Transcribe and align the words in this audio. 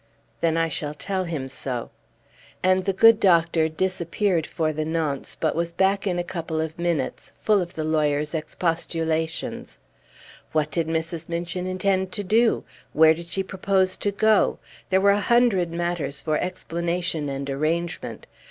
"Then 0.39 0.57
I 0.57 0.67
shall 0.67 0.95
tell 0.95 1.25
him 1.25 1.47
so." 1.47 1.91
And 2.63 2.85
the 2.85 2.91
good 2.91 3.19
doctor 3.19 3.69
disappeared 3.69 4.47
for 4.47 4.73
the 4.73 4.83
nonce, 4.83 5.35
but 5.35 5.55
was 5.55 5.71
back 5.71 6.07
in 6.07 6.17
a 6.17 6.23
couple 6.23 6.59
of 6.59 6.79
minutes, 6.79 7.31
full 7.35 7.61
of 7.61 7.75
the 7.75 7.83
lawyer's 7.83 8.33
expostulations. 8.33 9.77
What 10.53 10.71
did 10.71 10.87
Mrs. 10.87 11.29
Minchin 11.29 11.67
intend 11.67 12.11
to 12.13 12.23
do? 12.23 12.63
Where 12.93 13.13
did 13.13 13.27
she 13.27 13.43
propose 13.43 13.95
to 13.97 14.09
go? 14.11 14.57
There 14.89 15.01
were 15.01 15.11
a 15.11 15.19
hundred 15.19 15.69
matters 15.69 16.19
for 16.19 16.35
explanation 16.39 17.29
and 17.29 17.47
arrangement. 17.47 18.25